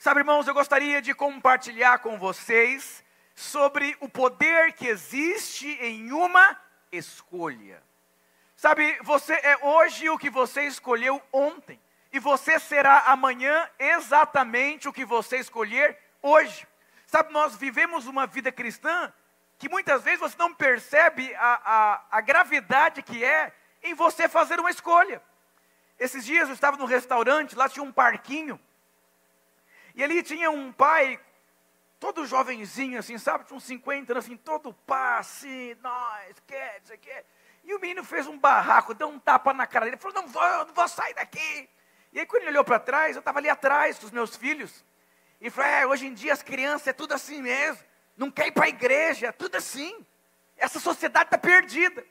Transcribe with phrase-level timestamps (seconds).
[0.00, 6.56] Sabe, irmãos, eu gostaria de compartilhar com vocês sobre o poder que existe em uma
[6.92, 7.82] escolha.
[8.54, 11.80] Sabe, você é hoje o que você escolheu ontem,
[12.12, 16.64] e você será amanhã exatamente o que você escolher hoje.
[17.04, 19.12] Sabe, nós vivemos uma vida cristã
[19.58, 23.52] que muitas vezes você não percebe a, a, a gravidade que é
[23.82, 25.20] em você fazer uma escolha.
[25.98, 28.60] Esses dias eu estava no restaurante, lá tinha um parquinho,
[29.98, 31.18] e ali tinha um pai,
[31.98, 33.44] todo jovenzinho, assim, sabe?
[33.44, 37.10] Tinha uns 50 anos, assim, todo pá, assim, nós, quer, isso aqui.
[37.64, 40.66] E o menino fez um barraco, deu um tapa na cara dele, falou: Não vou,
[40.66, 41.68] não vou sair daqui.
[42.12, 44.84] E aí, quando ele olhou para trás, eu estava ali atrás com os meus filhos.
[45.40, 47.82] E falou: É, hoje em dia as crianças é tudo assim mesmo.
[48.16, 50.06] Não quer ir para a igreja, é tudo assim.
[50.56, 52.06] Essa sociedade está perdida.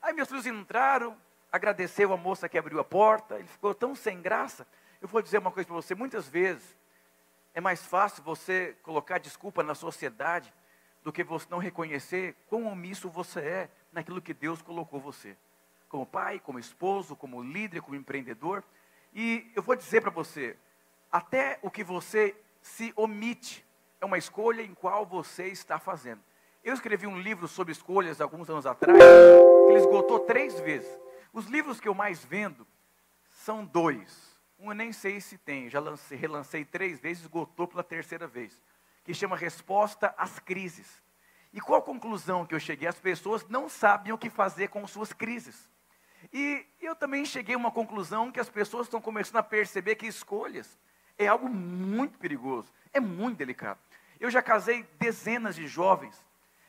[0.00, 4.22] Aí meus filhos entraram, agradeceu a moça que abriu a porta, ele ficou tão sem
[4.22, 4.64] graça.
[5.02, 6.83] Eu vou dizer uma coisa para você: muitas vezes
[7.54, 10.52] é mais fácil você colocar desculpa na sociedade
[11.04, 15.36] do que você não reconhecer quão omisso você é naquilo que Deus colocou você.
[15.88, 18.64] Como pai, como esposo, como líder, como empreendedor.
[19.14, 20.56] E eu vou dizer para você,
[21.12, 23.64] até o que você se omite
[24.00, 26.20] é uma escolha em qual você está fazendo.
[26.64, 29.00] Eu escrevi um livro sobre escolhas alguns anos atrás,
[29.64, 30.98] que ele esgotou três vezes.
[31.32, 32.66] Os livros que eu mais vendo
[33.30, 34.33] são dois.
[34.58, 38.60] Um eu nem sei se tem, já lancei, relancei três vezes, esgotou pela terceira vez.
[39.04, 41.02] Que chama Resposta às Crises.
[41.52, 42.88] E qual a conclusão que eu cheguei?
[42.88, 45.68] As pessoas não sabem o que fazer com suas crises.
[46.32, 50.06] E eu também cheguei a uma conclusão que as pessoas estão começando a perceber que
[50.06, 50.78] escolhas
[51.16, 53.78] é algo muito perigoso, é muito delicado.
[54.18, 56.24] Eu já casei dezenas de jovens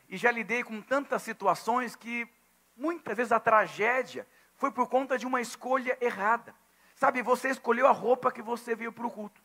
[0.10, 2.28] e já lidei com tantas situações que
[2.76, 6.54] muitas vezes a tragédia foi por conta de uma escolha errada.
[6.96, 9.42] Sabe, você escolheu a roupa que você veio para o culto.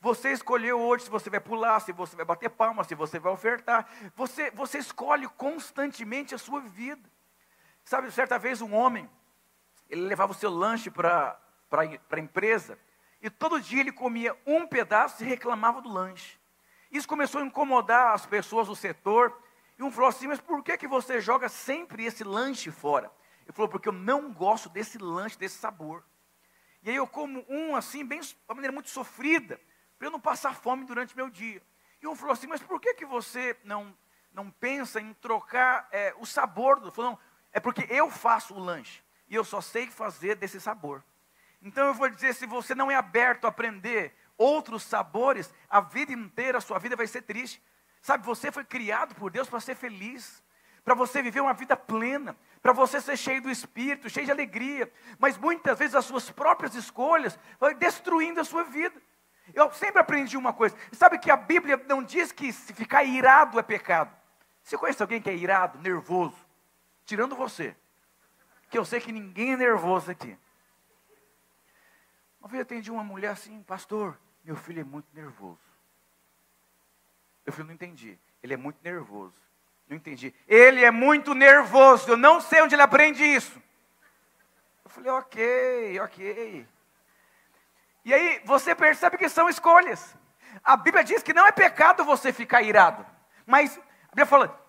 [0.00, 3.32] Você escolheu hoje se você vai pular, se você vai bater palma, se você vai
[3.32, 3.88] ofertar.
[4.14, 7.10] Você, você escolhe constantemente a sua vida.
[7.84, 9.10] Sabe, certa vez um homem,
[9.88, 11.38] ele levava o seu lanche para
[12.10, 12.78] a empresa,
[13.20, 16.38] e todo dia ele comia um pedaço e reclamava do lanche.
[16.90, 19.36] Isso começou a incomodar as pessoas do setor,
[19.78, 23.10] e um falou assim, mas por que, que você joga sempre esse lanche fora?
[23.44, 26.04] Ele falou, porque eu não gosto desse lanche, desse sabor.
[26.82, 29.60] E aí eu como um assim, bem, de uma maneira muito sofrida,
[29.98, 31.62] para eu não passar fome durante meu dia.
[32.02, 33.96] E um falou assim, mas por que, que você não,
[34.32, 36.90] não pensa em trocar é, o sabor do...
[36.90, 37.18] Falou, não,
[37.52, 41.04] é porque eu faço o lanche, e eu só sei fazer desse sabor.
[41.62, 46.12] Então eu vou dizer, se você não é aberto a aprender outros sabores, a vida
[46.12, 47.62] inteira, a sua vida vai ser triste.
[48.00, 50.42] Sabe, você foi criado por Deus para ser feliz,
[50.90, 54.92] para você viver uma vida plena, para você ser cheio do Espírito, cheio de alegria.
[55.20, 59.00] Mas muitas vezes as suas próprias escolhas vão destruindo a sua vida.
[59.54, 60.76] Eu sempre aprendi uma coisa.
[60.90, 64.12] Sabe que a Bíblia não diz que se ficar irado é pecado.
[64.64, 66.34] Você conhece alguém que é irado, nervoso?
[67.04, 67.76] Tirando você.
[68.68, 70.36] Que eu sei que ninguém é nervoso aqui.
[72.40, 75.60] Uma vez eu atendi uma mulher assim, pastor, meu filho é muito nervoso.
[77.46, 78.18] Eu falei, não entendi.
[78.42, 79.49] Ele é muito nervoso.
[79.90, 80.32] Não entendi.
[80.46, 82.12] Ele é muito nervoso.
[82.12, 83.60] Eu não sei onde ele aprende isso.
[84.84, 86.68] Eu falei, ok, ok.
[88.04, 90.14] E aí você percebe que são escolhas.
[90.62, 93.04] A Bíblia diz que não é pecado você ficar irado.
[93.44, 94.64] Mas a Bíblia fala: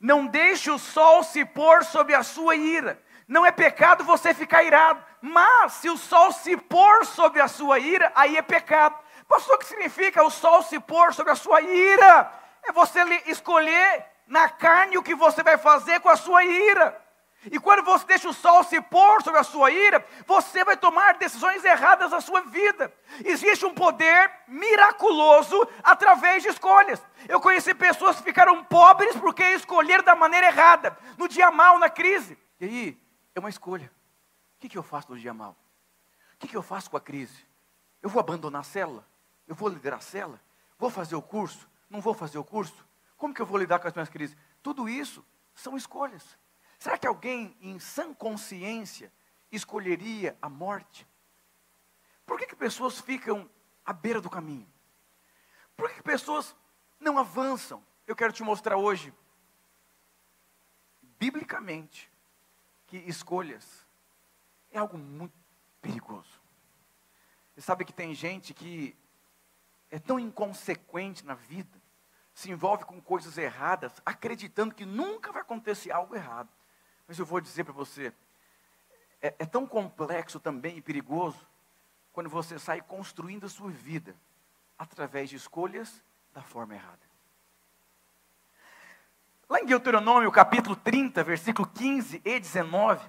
[0.00, 3.00] não deixe o sol se pôr sobre a sua ira.
[3.28, 5.00] Não é pecado você ficar irado.
[5.22, 8.98] Mas se o sol se pôr sobre a sua ira, aí é pecado.
[9.28, 12.32] Pastor, o que significa o sol se pôr sobre a sua ira?
[12.64, 17.04] É você escolher na carne o que você vai fazer com a sua ira.
[17.50, 21.14] E quando você deixa o sol se pôr sobre a sua ira, você vai tomar
[21.14, 22.92] decisões erradas na sua vida.
[23.24, 27.00] Existe um poder miraculoso através de escolhas.
[27.28, 31.88] Eu conheci pessoas que ficaram pobres porque escolheram da maneira errada, no dia mal, na
[31.88, 32.36] crise.
[32.60, 33.02] E aí,
[33.34, 33.90] é uma escolha.
[34.56, 35.56] O que, eu faço no dia mal?
[36.34, 37.46] O que, que eu faço com a crise?
[38.02, 39.06] Eu vou abandonar a célula?
[39.46, 40.40] Eu vou liderar a célula?
[40.76, 41.68] Vou fazer o curso?
[41.88, 42.87] Não vou fazer o curso?
[43.18, 44.36] Como que eu vou lidar com as minhas crises?
[44.62, 46.38] Tudo isso são escolhas.
[46.78, 49.12] Será que alguém em sã consciência
[49.50, 51.06] escolheria a morte?
[52.24, 53.50] Por que, que pessoas ficam
[53.84, 54.72] à beira do caminho?
[55.76, 56.54] Por que, que pessoas
[57.00, 57.84] não avançam?
[58.06, 59.12] Eu quero te mostrar hoje,
[61.18, 62.10] biblicamente,
[62.86, 63.84] que escolhas
[64.70, 65.34] é algo muito
[65.82, 66.40] perigoso.
[67.54, 68.96] Você sabe que tem gente que
[69.90, 71.77] é tão inconsequente na vida
[72.38, 76.48] se envolve com coisas erradas, acreditando que nunca vai acontecer algo errado.
[77.08, 78.12] Mas eu vou dizer para você,
[79.20, 81.44] é, é, tão complexo também e perigoso
[82.12, 84.14] quando você sai construindo a sua vida
[84.78, 86.00] através de escolhas
[86.32, 87.00] da forma errada.
[89.48, 93.04] Lá em Deuteronômio, capítulo 30, versículo 15 e 19,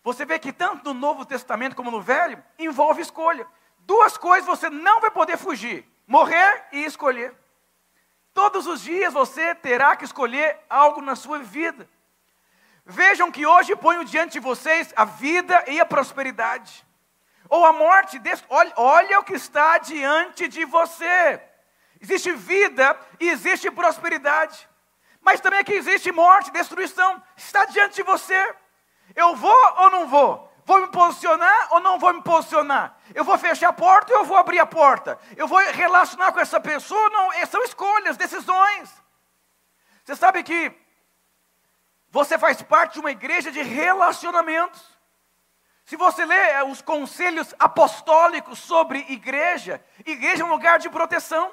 [0.00, 3.48] você vê que tanto no Novo Testamento como no Velho, envolve escolha.
[3.80, 7.36] Duas coisas você não vai poder fugir: morrer e escolher.
[8.40, 11.86] Todos os dias você terá que escolher algo na sua vida.
[12.86, 16.86] Vejam que hoje ponho diante de vocês a vida e a prosperidade.
[17.50, 21.38] Ou a morte, olha, olha o que está diante de você.
[22.00, 24.66] Existe vida e existe prosperidade.
[25.20, 27.22] Mas também aqui existe morte, destruição.
[27.36, 28.54] Está diante de você.
[29.14, 30.49] Eu vou ou não vou?
[30.70, 32.96] Vou me posicionar ou não vou me posicionar?
[33.12, 35.18] Eu vou fechar a porta ou eu vou abrir a porta?
[35.36, 37.10] Eu vou relacionar com essa pessoa?
[37.10, 38.88] Não, são escolhas, decisões.
[40.04, 40.72] Você sabe que
[42.08, 44.80] você faz parte de uma igreja de relacionamentos.
[45.86, 51.52] Se você lê eh, os conselhos apostólicos sobre igreja, igreja é um lugar de proteção.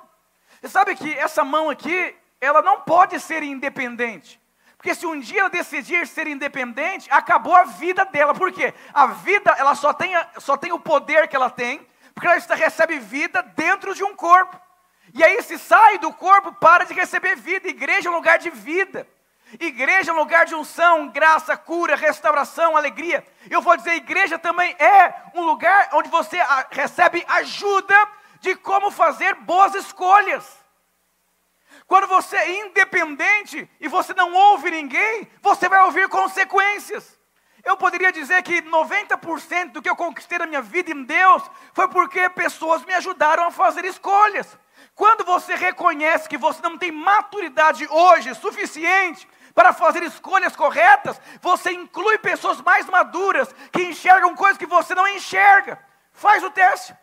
[0.61, 4.39] Você sabe que essa mão aqui, ela não pode ser independente.
[4.87, 8.33] Porque se um dia ela decidir ser independente, acabou a vida dela.
[8.33, 8.73] Por quê?
[8.93, 11.85] A vida, ela só tem, só tem o poder que ela tem,
[12.15, 14.57] porque ela recebe vida dentro de um corpo.
[15.13, 17.67] E aí, se sai do corpo, para de receber vida.
[17.67, 19.05] Igreja é um lugar de vida.
[19.59, 23.27] Igreja é um lugar de unção, graça, cura, restauração, alegria.
[23.49, 26.39] Eu vou dizer, igreja também é um lugar onde você
[26.71, 27.93] recebe ajuda
[28.39, 30.56] de como fazer boas escolhas.
[31.87, 37.17] Quando você é independente e você não ouve ninguém, você vai ouvir consequências.
[37.63, 41.43] Eu poderia dizer que 90% do que eu conquistei na minha vida em Deus
[41.73, 44.57] foi porque pessoas me ajudaram a fazer escolhas.
[44.93, 51.71] Quando você reconhece que você não tem maturidade hoje suficiente para fazer escolhas corretas, você
[51.71, 55.79] inclui pessoas mais maduras que enxergam coisas que você não enxerga.
[56.11, 56.95] Faz o teste.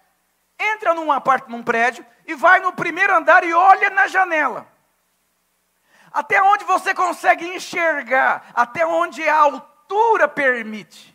[0.58, 4.74] Entra num, apart num prédio e vai no primeiro andar e olha na janela.
[6.14, 11.12] Até onde você consegue enxergar, até onde a altura permite.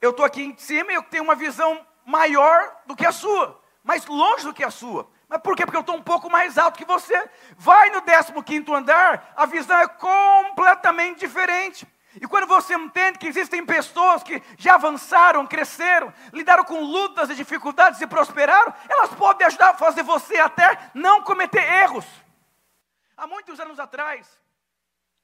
[0.00, 3.60] Eu estou aqui em cima e eu tenho uma visão maior do que a sua,
[3.82, 5.10] mais longe do que a sua.
[5.28, 5.64] Mas por quê?
[5.64, 7.28] Porque eu estou um pouco mais alto que você.
[7.56, 11.84] Vai no 15 andar, a visão é completamente diferente.
[12.20, 17.34] E quando você entende que existem pessoas que já avançaram, cresceram, lidaram com lutas e
[17.34, 22.04] dificuldades e prosperaram, elas podem ajudar a fazer você até não cometer erros.
[23.16, 24.26] Há muitos anos atrás,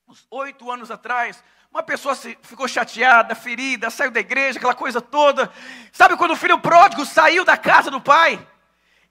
[0.07, 5.53] uns oito anos atrás, uma pessoa ficou chateada, ferida, saiu da igreja, aquela coisa toda.
[5.93, 8.47] Sabe quando o filho pródigo saiu da casa do pai?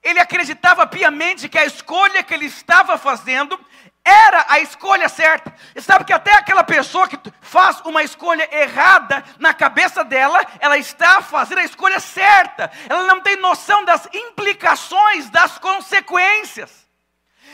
[0.02, 3.58] Ele acreditava piamente que a escolha que ele estava fazendo
[4.04, 5.54] era a escolha certa.
[5.74, 10.78] E sabe que até aquela pessoa que faz uma escolha errada na cabeça dela, ela
[10.78, 12.70] está fazendo a escolha certa.
[12.88, 16.87] Ela não tem noção das implicações, das consequências.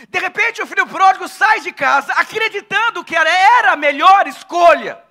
[0.08, 5.02] De repente o filho pródigo sai de casa acreditando que era a melhor escolha.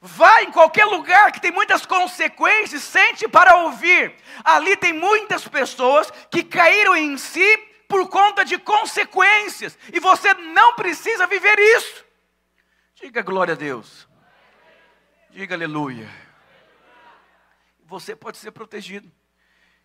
[0.00, 4.14] Vai em qualquer lugar que tem muitas consequências, sente para ouvir.
[4.42, 7.56] Ali tem muitas pessoas que caíram em si
[7.92, 12.04] por conta de consequências, e você não precisa viver isso.
[12.94, 14.08] Diga glória a Deus.
[15.28, 16.08] Diga aleluia.
[17.84, 19.12] Você pode ser protegido.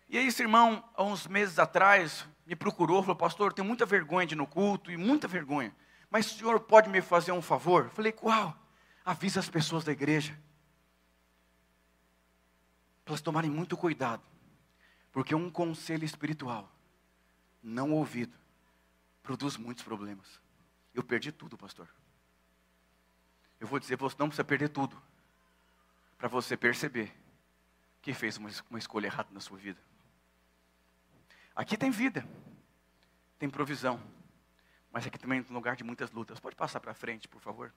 [0.08, 4.26] E aí, esse irmão, há uns meses atrás, me procurou, falou, pastor, tenho muita vergonha
[4.26, 5.74] de ir no culto, e muita vergonha.
[6.10, 7.84] Mas o senhor pode me fazer um favor?
[7.84, 8.56] Eu falei, qual?
[9.04, 10.32] Avisa as pessoas da igreja.
[13.04, 14.22] Para elas tomarem muito cuidado.
[15.12, 16.72] Porque um conselho espiritual,
[17.62, 18.36] não ouvido,
[19.22, 20.40] produz muitos problemas.
[20.94, 21.88] Eu perdi tudo, pastor.
[23.60, 25.00] Eu vou dizer, você não precisa perder tudo.
[26.16, 27.14] Para você perceber
[28.00, 29.78] que fez uma, uma escolha errada na sua vida.
[31.58, 32.24] Aqui tem vida,
[33.36, 34.00] tem provisão,
[34.92, 36.38] mas aqui também é um lugar de muitas lutas.
[36.38, 37.74] Pode passar para frente, por favor.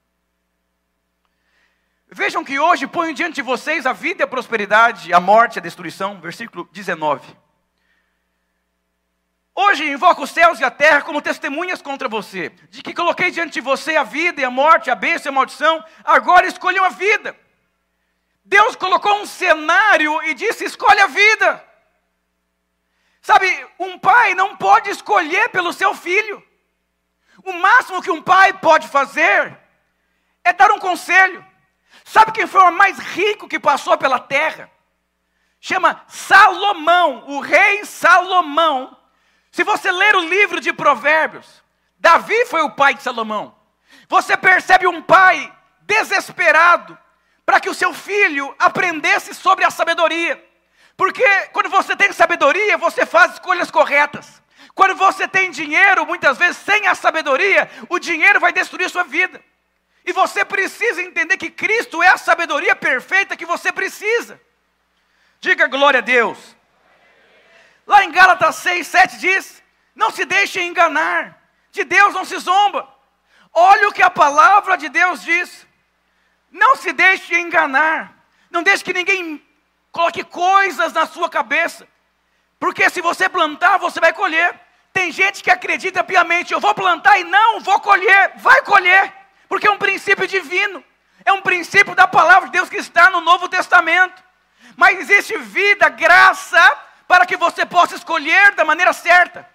[2.06, 5.58] Vejam que hoje ponho diante de vocês a vida e a prosperidade, a morte e
[5.58, 6.20] a destruição.
[6.20, 7.36] Versículo 19.
[9.52, 13.54] Hoje invoco os céus e a terra como testemunhas contra você, de que coloquei diante
[13.54, 16.88] de você a vida e a morte, a bênção e a maldição, agora escolham a
[16.88, 17.36] vida.
[18.44, 21.71] Deus colocou um cenário e disse: escolhe a vida.
[24.42, 26.44] Não pode escolher pelo seu filho.
[27.44, 29.56] O máximo que um pai pode fazer
[30.42, 31.46] é dar um conselho.
[32.04, 34.68] Sabe quem foi o mais rico que passou pela terra?
[35.60, 38.96] Chama Salomão, o rei Salomão.
[39.52, 41.62] Se você ler o livro de Provérbios,
[41.96, 43.54] Davi foi o pai de Salomão.
[44.08, 46.98] Você percebe um pai desesperado
[47.46, 50.44] para que o seu filho aprendesse sobre a sabedoria.
[50.96, 54.42] Porque quando você tem sabedoria, você faz escolhas corretas.
[54.74, 59.04] Quando você tem dinheiro, muitas vezes sem a sabedoria, o dinheiro vai destruir a sua
[59.04, 59.42] vida.
[60.04, 64.40] E você precisa entender que Cristo é a sabedoria perfeita que você precisa.
[65.40, 66.38] Diga glória a Deus.
[67.86, 69.62] Lá em Gálatas 6, 7 diz:
[69.94, 72.88] Não se deixe enganar, de Deus não se zomba.
[73.52, 75.66] Olha o que a palavra de Deus diz.
[76.50, 78.16] Não se deixe enganar.
[78.50, 79.44] Não deixe que ninguém
[79.92, 81.86] coloque coisas na sua cabeça.
[82.58, 84.58] Porque se você plantar, você vai colher.
[84.92, 88.32] Tem gente que acredita piamente, eu vou plantar e não vou colher.
[88.36, 89.12] Vai colher,
[89.48, 90.82] porque é um princípio divino.
[91.24, 94.22] É um princípio da palavra de Deus que está no Novo Testamento.
[94.76, 99.48] Mas existe vida, graça, para que você possa escolher da maneira certa.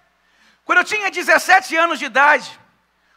[0.64, 2.58] Quando eu tinha 17 anos de idade,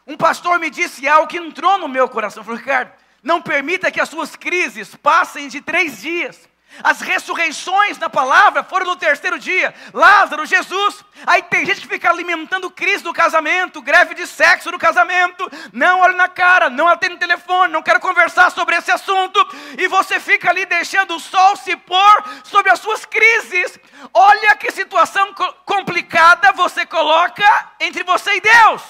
[0.06, 2.42] um pastor me disse algo que entrou no meu coração.
[2.42, 6.48] Falou, Ricardo, não permita que as suas crises passem de três dias.
[6.82, 9.74] As ressurreições na palavra foram no terceiro dia.
[9.92, 11.04] Lázaro, Jesus.
[11.26, 15.50] Aí tem gente que fica alimentando crise do casamento, greve de sexo no casamento.
[15.72, 19.38] Não olhe na cara, não atende o telefone, não quero conversar sobre esse assunto.
[19.76, 23.78] E você fica ali deixando o sol se pôr sobre as suas crises.
[24.14, 27.44] Olha que situação complicada você coloca
[27.80, 28.82] entre você e Deus.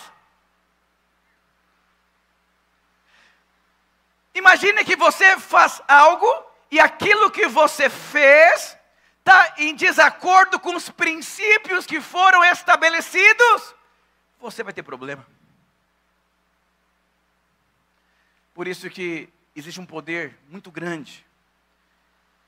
[4.35, 8.79] Imagine que você faz algo e aquilo que você fez
[9.19, 13.75] está em desacordo com os princípios que foram estabelecidos,
[14.41, 15.25] você vai ter problema.
[18.55, 21.27] Por isso que existe um poder muito grande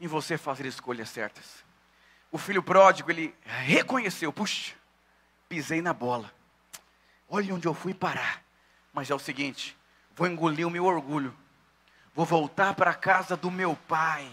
[0.00, 1.62] em você fazer escolhas certas.
[2.33, 4.75] O filho pródigo, ele reconheceu, puxa,
[5.50, 6.33] pisei na bola.
[7.28, 8.43] Olha onde eu fui parar.
[8.90, 9.76] Mas é o seguinte,
[10.16, 11.37] vou engolir o meu orgulho
[12.14, 14.30] vou voltar para a casa do meu pai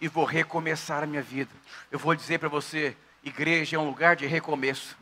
[0.00, 1.50] e vou recomeçar a minha vida.
[1.90, 4.96] Eu vou dizer para você: igreja é um lugar de recomeço,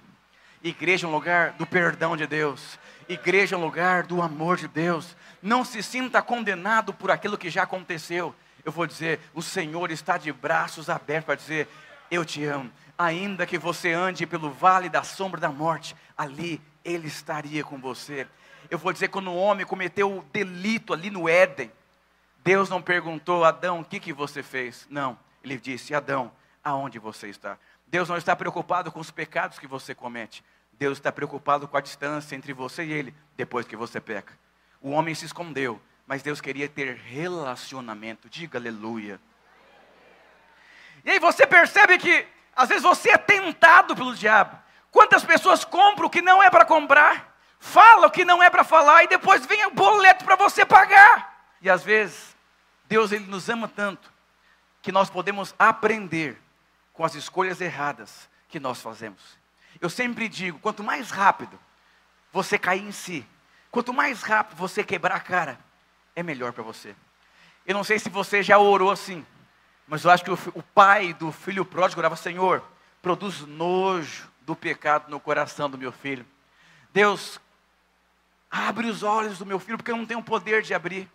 [0.63, 4.67] igreja é um lugar do perdão de Deus, igreja é um lugar do amor de
[4.67, 5.17] Deus.
[5.41, 8.35] Não se sinta condenado por aquilo que já aconteceu.
[8.65, 11.69] Eu vou dizer: o Senhor está de braços abertos para dizer:
[12.11, 12.71] Eu te amo.
[12.99, 18.27] Ainda que você ande pelo vale da sombra da morte, ali Ele estaria com você
[18.71, 21.71] eu vou dizer, quando o homem cometeu o delito ali no Éden,
[22.43, 24.87] Deus não perguntou, Adão, o que, que você fez?
[24.89, 27.59] Não, ele disse, Adão, aonde você está?
[27.87, 30.45] Deus não está preocupado com os pecados que você comete.
[30.73, 34.33] Deus está preocupado com a distância entre você e ele depois que você peca.
[34.81, 38.29] O homem se escondeu, mas Deus queria ter relacionamento.
[38.31, 39.21] Diga aleluia.
[41.05, 44.57] E aí você percebe que às vezes você é tentado pelo diabo.
[44.91, 47.40] Quantas pessoas compram o que não é para comprar?
[47.61, 51.53] Fala o que não é para falar e depois vem o boleto para você pagar.
[51.61, 52.35] E às vezes,
[52.89, 54.11] Deus ele nos ama tanto
[54.83, 56.41] que nós podemos aprender
[56.93, 59.39] com as escolhas erradas que nós fazemos.
[59.81, 61.59] Eu sempre digo, quanto mais rápido
[62.33, 63.27] você cair em si,
[63.71, 65.61] quanto mais rápido você quebrar a cara,
[66.17, 66.97] é melhor para você.
[67.67, 69.25] Eu não sei se você já orou assim,
[69.87, 72.65] mas eu acho que o, o pai do filho pródigo orava, Senhor,
[73.03, 76.27] produz nojo do pecado no coração do meu filho.
[76.93, 77.41] Deus,
[78.51, 81.09] Abre os olhos do meu filho, porque eu não tenho poder de abrir.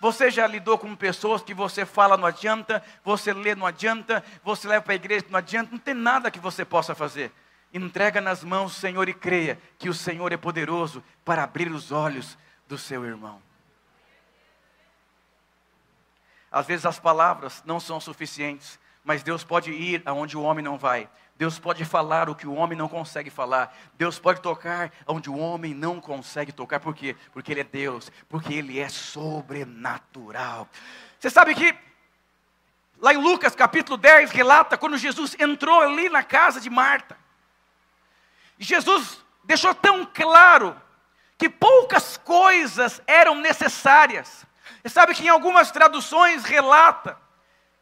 [0.00, 4.68] Você já lidou com pessoas que você fala não adianta, você lê não adianta, você
[4.68, 7.32] leva para a igreja não adianta, não tem nada que você possa fazer.
[7.72, 11.92] Entrega nas mãos do Senhor e creia que o Senhor é poderoso para abrir os
[11.92, 12.36] olhos
[12.68, 13.40] do seu irmão.
[16.50, 20.76] Às vezes as palavras não são suficientes, mas Deus pode ir aonde o homem não
[20.76, 21.08] vai.
[21.36, 23.72] Deus pode falar o que o homem não consegue falar.
[23.94, 26.80] Deus pode tocar onde o homem não consegue tocar.
[26.80, 27.14] Por quê?
[27.32, 28.10] Porque Ele é Deus.
[28.28, 30.68] Porque Ele é sobrenatural.
[31.20, 31.72] Você sabe que
[32.98, 37.16] lá em Lucas capítulo 10 relata quando Jesus entrou ali na casa de Marta.
[38.58, 40.74] Jesus deixou tão claro
[41.38, 44.44] que poucas coisas eram necessárias.
[44.82, 47.24] Você sabe que em algumas traduções relata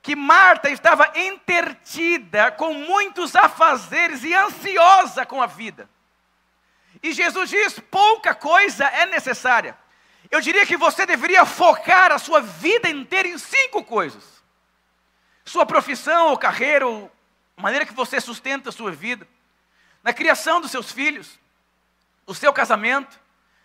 [0.04, 5.88] que Marta estava entretida com muitos afazeres e ansiosa com a vida.
[7.02, 9.74] E Jesus diz: pouca coisa é necessária.
[10.30, 14.44] Eu diria que você deveria focar a sua vida inteira em cinco coisas:
[15.42, 17.10] sua profissão ou carreira, ou
[17.56, 19.26] maneira que você sustenta a sua vida,
[20.02, 21.40] na criação dos seus filhos,
[22.26, 23.18] no seu casamento,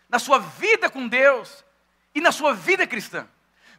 [0.07, 1.65] na sua vida com Deus
[2.15, 3.27] e na sua vida cristã.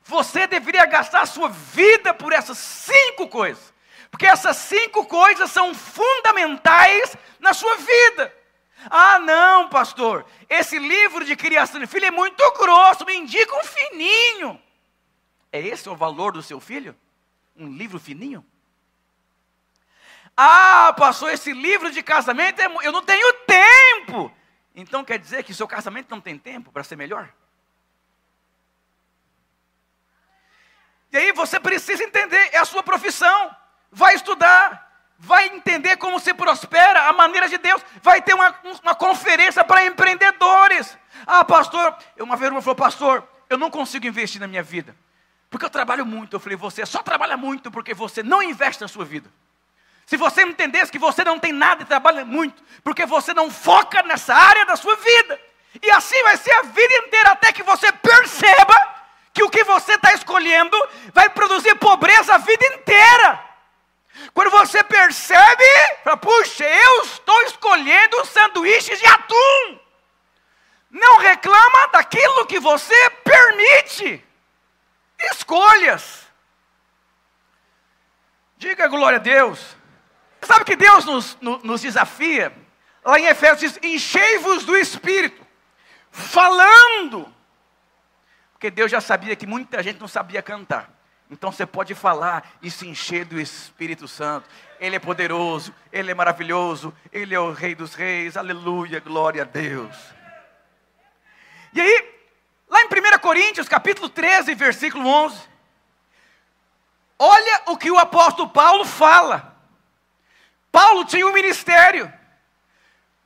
[0.05, 3.73] Você deveria gastar a sua vida por essas cinco coisas.
[4.11, 8.35] Porque essas cinco coisas são fundamentais na sua vida.
[8.89, 13.65] Ah, não, pastor, esse livro de criação de filho é muito grosso, me indica um
[13.65, 14.61] fininho.
[15.53, 16.97] É esse o valor do seu filho?
[17.55, 18.45] Um livro fininho?
[20.37, 24.33] Ah, pastor, esse livro de casamento, é eu não tenho tempo.
[24.75, 27.29] Então quer dizer que seu casamento não tem tempo para ser melhor?
[31.13, 33.55] E aí você precisa entender, é a sua profissão.
[33.91, 34.89] Vai estudar,
[35.19, 37.83] vai entender como se prospera, a maneira de Deus.
[38.03, 40.97] Vai ter uma, uma conferência para empreendedores.
[41.27, 44.95] Ah, pastor, uma vez uma falou, pastor, eu não consigo investir na minha vida.
[45.51, 46.37] Porque eu trabalho muito.
[46.37, 49.29] Eu falei, você só trabalha muito porque você não investe na sua vida.
[50.07, 54.03] Se você entendesse que você não tem nada e trabalha muito, porque você não foca
[54.03, 55.41] nessa área da sua vida.
[55.83, 59.00] E assim vai ser a vida inteira, até que você perceba
[59.33, 60.77] que o que você está escolhendo
[61.13, 63.51] vai produzir pobreza a vida inteira.
[64.35, 65.65] Quando você percebe,
[66.05, 69.79] fala, puxa, eu estou escolhendo sanduíches de atum.
[70.91, 74.25] Não reclama daquilo que você permite.
[75.33, 76.27] Escolhas.
[78.57, 79.77] Diga glória a Deus.
[80.43, 82.53] Sabe que Deus nos, nos desafia?
[83.05, 85.47] Lá em Efésios diz: enchei-vos do Espírito,
[86.11, 87.33] falando.
[88.61, 90.91] Porque Deus já sabia que muita gente não sabia cantar.
[91.31, 94.51] Então você pode falar e se encher do Espírito Santo.
[94.79, 99.47] Ele é poderoso, ele é maravilhoso, ele é o Rei dos Reis, aleluia, glória a
[99.47, 99.97] Deus.
[101.73, 102.15] E aí,
[102.69, 105.41] lá em 1 Coríntios, capítulo 13, versículo 11,
[107.19, 109.57] olha o que o apóstolo Paulo fala.
[110.71, 112.13] Paulo tinha um ministério.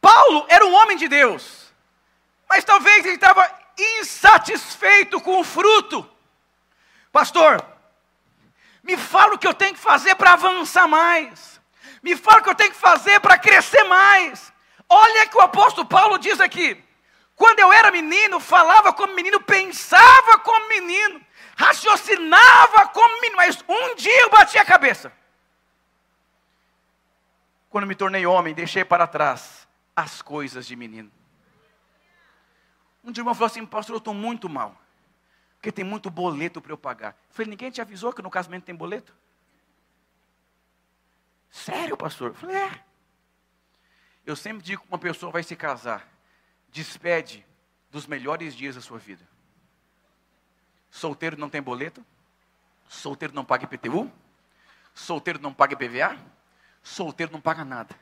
[0.01, 1.75] Paulo era um homem de Deus.
[2.49, 6.09] Mas talvez ele estava insatisfeito com o fruto.
[7.13, 7.65] Pastor,
[8.83, 11.61] me fala o que eu tenho que fazer para avançar mais.
[12.03, 14.53] Me fala o que eu tenho que fazer para crescer mais.
[14.89, 16.83] Olha que o apóstolo Paulo diz aqui.
[17.35, 21.21] Quando eu era menino, falava como menino, pensava como menino,
[21.57, 25.13] raciocinava como menino, mas um dia eu bati a cabeça.
[27.71, 29.67] Quando me tornei homem, deixei para trás
[29.97, 31.11] as coisas de menino.
[33.05, 34.81] Um dia irmão falou assim, pastor, eu estou muito mal.
[35.57, 37.11] Porque tem muito boleto para eu pagar.
[37.11, 39.15] Eu falei, ninguém te avisou que no casamento tem boleto?
[41.51, 42.31] Sério, pastor?
[42.31, 42.85] Eu falei, é.
[44.27, 46.09] Eu sempre digo que uma pessoa vai se casar
[46.75, 47.47] despede
[47.91, 49.25] dos melhores dias da sua vida.
[50.91, 52.05] Solteiro não tem boleto,
[52.89, 54.11] solteiro não paga IPTU,
[54.93, 56.19] solteiro não paga IPVA,
[56.83, 57.95] solteiro não paga nada.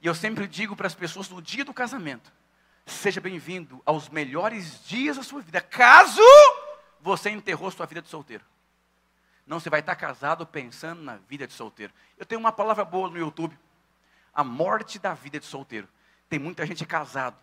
[0.00, 2.32] E eu sempre digo para as pessoas no dia do casamento:
[2.86, 6.22] seja bem-vindo aos melhores dias da sua vida, caso
[7.00, 8.44] você enterrou sua vida de solteiro.
[9.46, 11.92] Não, você vai estar casado pensando na vida de solteiro.
[12.16, 13.56] Eu tenho uma palavra boa no YouTube:
[14.32, 15.88] a morte da vida de solteiro.
[16.28, 17.36] Tem muita gente casado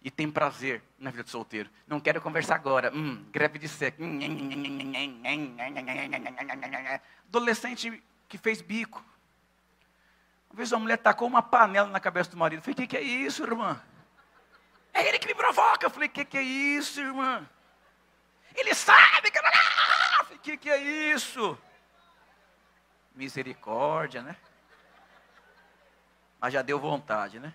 [0.00, 1.68] e tem prazer na vida de solteiro.
[1.86, 2.92] Não quero conversar agora.
[2.94, 4.00] Hum, greve de sexo.
[7.28, 9.04] Adolescente que fez bico.
[10.48, 12.62] Uma vez uma mulher tacou uma panela na cabeça do marido.
[12.62, 13.82] Falei, o que, que é isso, irmã?
[14.96, 15.84] É ele que me provoca.
[15.84, 17.46] Eu falei, o que, que é isso, irmã?
[18.54, 19.38] Ele sabe que...
[20.34, 21.58] O que, que é isso?
[23.14, 24.34] Misericórdia, né?
[26.40, 27.52] Mas já deu vontade, né?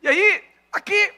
[0.00, 1.14] E aí, aqui,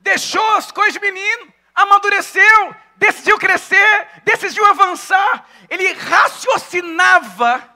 [0.00, 5.48] deixou as coisas de menino, amadureceu, decidiu crescer, decidiu avançar.
[5.70, 7.74] Ele raciocinava,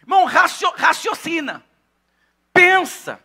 [0.00, 1.64] irmão, racio, raciocina,
[2.52, 3.18] pensa.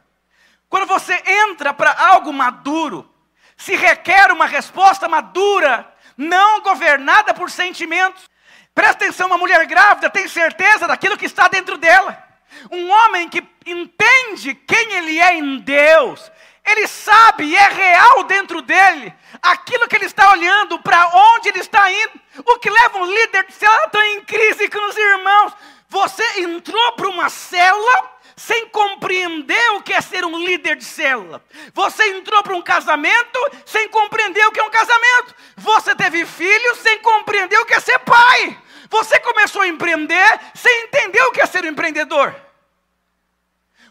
[0.69, 3.09] Quando você entra para algo maduro,
[3.55, 8.29] se requer uma resposta madura, não governada por sentimentos.
[8.73, 12.23] Presta atenção, uma mulher grávida tem certeza daquilo que está dentro dela.
[12.71, 16.31] Um homem que entende quem ele é em Deus,
[16.65, 21.59] ele sabe e é real dentro dele aquilo que ele está olhando, para onde ele
[21.59, 22.21] está indo.
[22.45, 25.53] O que leva um líder de célula está em crise com os irmãos.
[25.89, 28.16] Você entrou para uma célula
[28.47, 31.43] sem compreender o que é ser um líder de célula.
[31.73, 35.35] Você entrou para um casamento sem compreender o que é um casamento.
[35.57, 38.57] Você teve filhos sem compreender o que é ser pai.
[38.89, 42.33] Você começou a empreender sem entender o que é ser um empreendedor.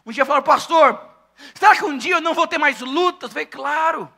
[0.06, 1.06] Um dia falaram, pastor,
[1.54, 3.28] será que um dia eu não vou ter mais lutas?
[3.28, 4.04] Eu falei, claro.
[4.04, 4.10] O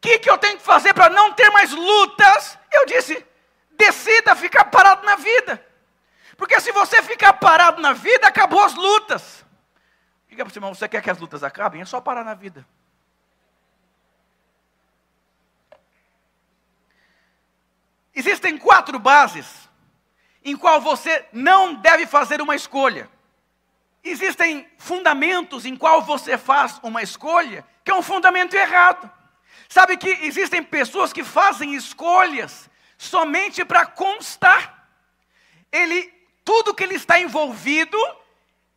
[0.00, 2.58] que, que eu tenho que fazer para não ter mais lutas?
[2.72, 3.24] Eu disse,
[3.70, 5.64] decida ficar parado na vida.
[6.36, 9.44] Porque se você ficar parado na vida, acabou as lutas.
[10.28, 11.82] Diga para o irmão, você quer que as lutas acabem?
[11.82, 12.66] É só parar na vida.
[18.14, 19.68] Existem quatro bases
[20.44, 23.08] em qual você não deve fazer uma escolha.
[24.04, 29.10] Existem fundamentos em qual você faz uma escolha que é um fundamento errado.
[29.68, 32.68] Sabe que existem pessoas que fazem escolhas
[32.98, 34.88] somente para constar.
[35.70, 36.12] ele,
[36.44, 37.96] tudo que ele está envolvido,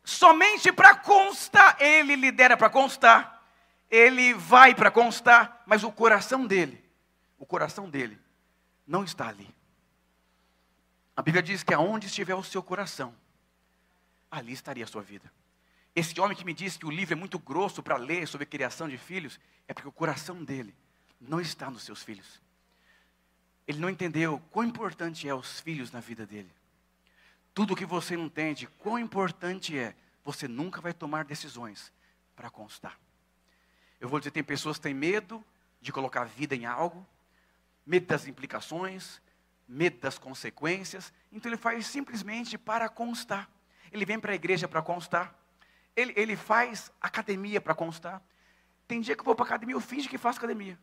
[0.04, 3.42] somente para constar, ele lidera para constar,
[3.90, 6.82] ele vai para constar, mas o coração dele,
[7.38, 8.18] o coração dele,
[8.86, 9.48] não está ali.
[11.16, 13.14] A Bíblia diz que aonde estiver o seu coração,
[14.30, 15.32] ali estaria a sua vida.
[15.94, 18.86] Esse homem que me disse que o livro é muito grosso para ler sobre criação
[18.86, 20.74] de filhos, é porque o coração dele
[21.18, 22.40] não está nos seus filhos.
[23.66, 26.50] Ele não entendeu quão importante é os filhos na vida dele.
[27.56, 31.90] Tudo que você entende, quão importante é, você nunca vai tomar decisões
[32.36, 33.00] para constar.
[33.98, 35.42] Eu vou dizer, tem pessoas que têm medo
[35.80, 37.06] de colocar a vida em algo,
[37.86, 39.22] medo das implicações,
[39.66, 43.48] medo das consequências, então ele faz simplesmente para constar.
[43.90, 45.34] Ele vem para a igreja para constar,
[45.96, 48.20] ele, ele faz academia para constar.
[48.86, 50.78] Tem dia que eu vou para academia, eu finge que faço academia.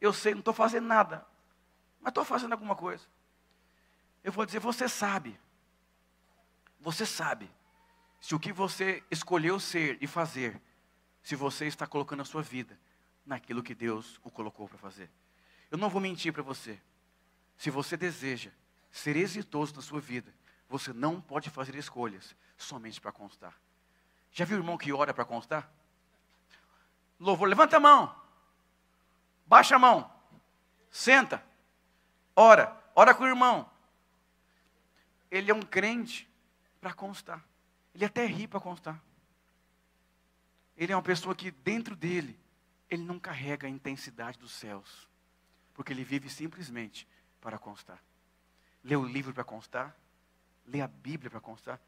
[0.00, 1.26] Eu sei, não estou fazendo nada,
[2.00, 3.04] mas estou fazendo alguma coisa.
[4.22, 5.38] Eu vou dizer, você sabe,
[6.80, 7.50] você sabe,
[8.20, 10.60] se o que você escolheu ser e fazer,
[11.22, 12.78] se você está colocando a sua vida
[13.24, 15.10] naquilo que Deus o colocou para fazer.
[15.70, 16.80] Eu não vou mentir para você.
[17.56, 18.50] Se você deseja
[18.90, 20.34] ser exitoso na sua vida,
[20.68, 23.54] você não pode fazer escolhas somente para constar.
[24.32, 25.70] Já viu o irmão que ora para constar?
[27.18, 28.14] Louvor, levanta a mão.
[29.46, 30.10] Baixa a mão.
[30.90, 31.44] Senta.
[32.34, 32.76] Ora.
[32.94, 33.70] Ora com o irmão.
[35.30, 36.28] Ele é um crente
[36.80, 37.44] para constar.
[37.94, 39.02] Ele até ri para constar.
[40.76, 42.38] Ele é uma pessoa que dentro dele,
[42.88, 45.08] ele não carrega a intensidade dos céus.
[45.74, 47.06] Porque ele vive simplesmente
[47.40, 48.02] para constar.
[48.82, 49.94] Lê o livro para constar.
[50.66, 51.80] Lê a Bíblia para constar.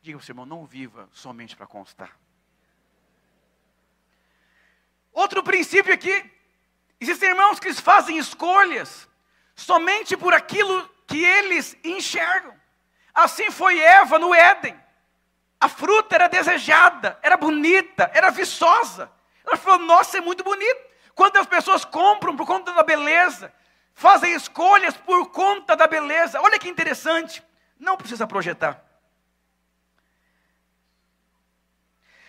[0.00, 2.16] Diga ao seu irmão, não viva somente para constar.
[5.12, 6.30] Outro princípio aqui.
[7.00, 9.08] Existem irmãos que fazem escolhas
[9.54, 12.54] somente por aquilo que eles enxergam.
[13.16, 14.78] Assim foi Eva no Éden.
[15.58, 19.10] A fruta era desejada, era bonita, era viçosa.
[19.44, 20.84] Ela falou: Nossa, é muito bonito.
[21.14, 23.50] Quando as pessoas compram por conta da beleza,
[23.94, 26.42] fazem escolhas por conta da beleza.
[26.42, 27.42] Olha que interessante.
[27.80, 28.84] Não precisa projetar.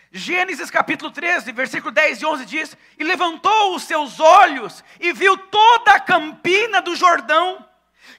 [0.10, 5.38] Gênesis capítulo 13, versículo 10 e 11 diz: E levantou os seus olhos e viu
[5.38, 7.68] toda a campina do Jordão,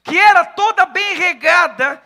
[0.03, 2.01] que era toda bem regada,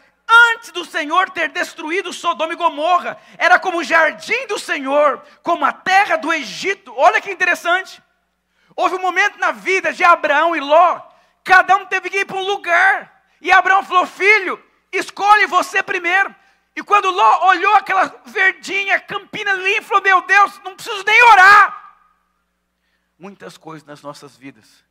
[0.54, 3.19] antes do Senhor ter destruído Sodoma e Gomorra.
[3.38, 6.93] Era como o jardim do Senhor, como a terra do Egito.
[6.96, 8.02] Olha que interessante.
[8.76, 11.02] Houve um momento na vida de Abraão e Ló,
[11.43, 13.24] cada um teve que ir para um lugar.
[13.39, 16.34] E Abraão falou: Filho, escolhe você primeiro.
[16.76, 21.98] E quando Ló olhou aquela verdinha, campina ali, falou: Meu Deus, não preciso nem orar.
[23.19, 24.84] Muitas coisas nas nossas vidas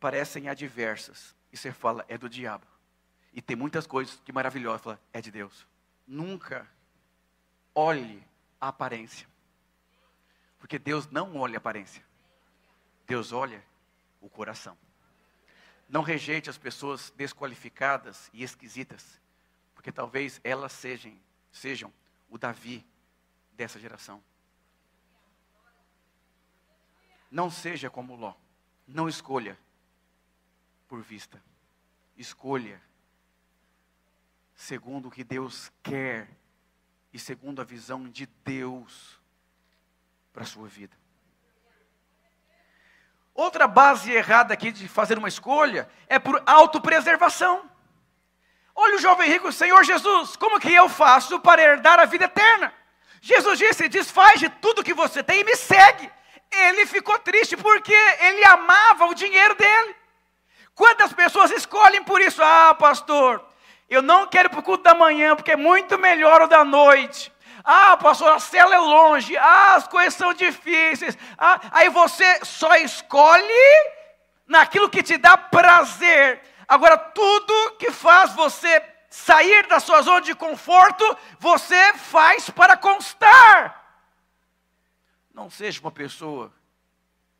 [0.00, 1.34] parecem adversas.
[1.52, 2.66] E você fala: É do diabo.
[3.38, 5.64] E tem muitas coisas que maravilhosas, fala: É de Deus.
[6.04, 6.68] Nunca
[7.72, 8.20] olhe
[8.60, 9.28] a aparência.
[10.58, 12.04] Porque Deus não olha a aparência.
[13.06, 13.64] Deus olha
[14.20, 14.76] o coração.
[15.88, 19.20] Não rejeite as pessoas desqualificadas e esquisitas
[19.72, 21.16] porque talvez elas sejam,
[21.52, 21.92] sejam
[22.28, 22.84] o Davi
[23.52, 24.20] dessa geração.
[27.30, 28.34] Não seja como Ló.
[28.84, 29.56] Não escolha
[30.88, 31.40] por vista.
[32.16, 32.82] Escolha
[34.58, 36.28] segundo o que Deus quer
[37.12, 39.22] e segundo a visão de Deus
[40.32, 40.96] para a sua vida.
[43.32, 47.70] Outra base errada aqui de fazer uma escolha é por autopreservação.
[48.74, 52.74] Olha o jovem rico, Senhor Jesus, como que eu faço para herdar a vida eterna?
[53.20, 56.10] Jesus disse: desfaz de tudo que você tem e me segue.
[56.50, 59.94] Ele ficou triste porque ele amava o dinheiro dele.
[60.74, 62.42] Quantas pessoas escolhem por isso?
[62.42, 63.47] Ah, pastor,
[63.88, 66.64] eu não quero ir para o culto da manhã porque é muito melhor o da
[66.64, 67.32] noite.
[67.64, 69.36] Ah, pastor, a cela é longe.
[69.36, 71.16] Ah, as coisas são difíceis.
[71.36, 73.92] Ah, aí você só escolhe
[74.46, 76.40] naquilo que te dá prazer.
[76.66, 81.04] Agora, tudo que faz você sair da sua zona de conforto,
[81.38, 84.04] você faz para constar.
[85.32, 86.52] Não seja uma pessoa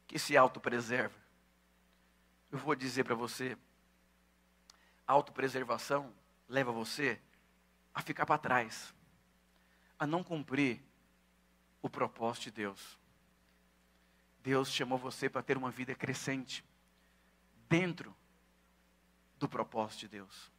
[0.06, 1.14] que se autopreserva.
[2.50, 3.56] Eu vou dizer para você,
[5.06, 6.10] autopreservação
[6.48, 7.20] leva você
[7.92, 8.94] a ficar para trás,
[9.98, 10.82] a não cumprir
[11.82, 12.98] o propósito de Deus.
[14.42, 16.64] Deus chamou você para ter uma vida crescente
[17.68, 18.16] dentro
[19.38, 20.50] do propósito de Deus.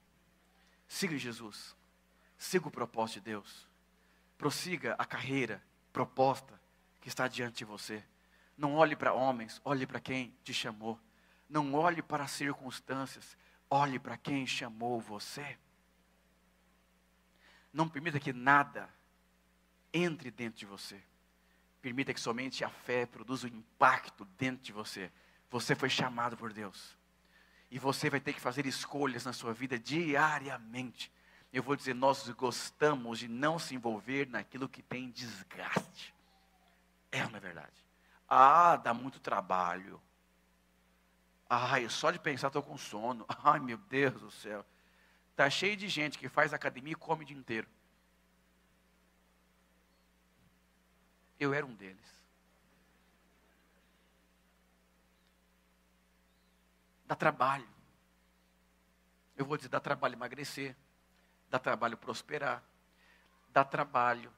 [0.88, 1.76] Siga Jesus.
[2.38, 3.68] Siga o propósito de Deus.
[4.38, 6.60] Prossiga a carreira proposta
[7.02, 8.04] que está diante de você.
[8.58, 11.00] Não olhe para homens, olhe para quem te chamou.
[11.50, 13.38] Não olhe para as circunstâncias,
[13.70, 15.58] olhe para quem chamou você.
[17.72, 18.90] Não permita que nada
[19.94, 21.02] entre dentro de você.
[21.82, 25.12] Permita que somente a fé produza um impacto dentro de você.
[25.50, 26.98] Você foi chamado por Deus.
[27.72, 31.12] E você vai ter que fazer escolhas na sua vida diariamente.
[31.54, 36.14] Eu vou dizer, nós gostamos de não se envolver naquilo que tem desgaste.
[37.12, 37.86] É uma verdade.
[38.28, 40.00] Ah, dá muito trabalho.
[41.50, 43.26] Ai, só de pensar estou com sono.
[43.44, 44.64] Ai, meu Deus do céu.
[45.40, 47.66] Está cheio de gente que faz academia e come o dia inteiro.
[51.40, 52.14] Eu era um deles.
[57.08, 57.66] Dá trabalho.
[59.38, 60.76] Eu vou dizer, dá trabalho emagrecer.
[61.50, 62.62] Dá trabalho prosperar.
[63.54, 64.34] Dá trabalho.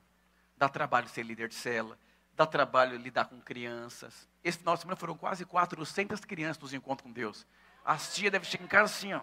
[0.55, 1.97] Dá trabalho ser líder de cela
[2.33, 4.27] dá trabalho lidar com crianças.
[4.43, 7.45] Esse final de semana foram quase 400 crianças nos encontros com Deus.
[7.85, 9.21] As tias devem chegar em casa assim, ó.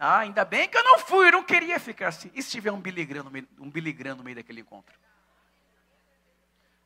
[0.00, 2.30] Ah, ainda bem que eu não fui, eu não queria ficar assim.
[2.34, 4.98] E se tiver um biligrão no meio, um biligrão no meio daquele encontro?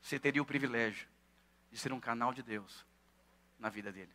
[0.00, 1.06] Você teria o privilégio
[1.70, 2.84] de ser um canal de Deus
[3.58, 4.12] na vida dele.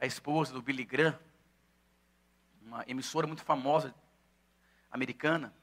[0.00, 1.18] A esposa do Billy Graham,
[2.62, 3.94] uma emissora muito famosa
[4.90, 5.54] americana,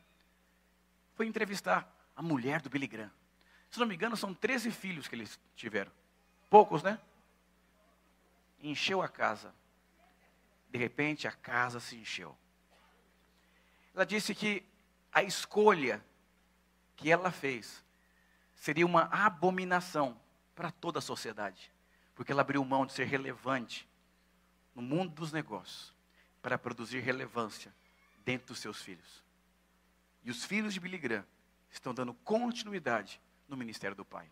[1.15, 3.12] foi entrevistar a mulher do Billy Graham.
[3.70, 5.91] Se não me engano, são 13 filhos que eles tiveram.
[6.50, 7.00] Poucos, né?
[8.62, 9.54] Encheu a casa.
[10.70, 12.38] De repente, a casa se encheu.
[13.94, 14.64] Ela disse que
[15.12, 16.04] a escolha
[16.96, 17.84] que ela fez
[18.56, 20.20] seria uma abominação
[20.54, 21.72] para toda a sociedade,
[22.16, 23.88] porque ela abriu mão de ser relevante
[24.76, 25.94] no mundo dos negócios
[26.42, 27.74] para produzir relevância
[28.26, 29.24] dentro dos seus filhos.
[30.24, 31.26] E os filhos de Billy Graham
[31.72, 34.30] estão dando continuidade no ministério do Pai.